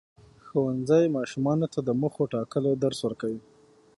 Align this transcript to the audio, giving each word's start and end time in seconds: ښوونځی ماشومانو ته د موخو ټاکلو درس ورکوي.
ښوونځی 0.45 1.05
ماشومانو 1.17 1.67
ته 1.73 1.79
د 1.87 1.89
موخو 2.01 2.23
ټاکلو 2.33 2.71
درس 2.83 2.99
ورکوي. 3.03 3.41